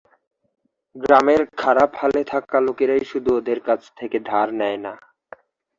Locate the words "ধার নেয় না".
4.29-4.93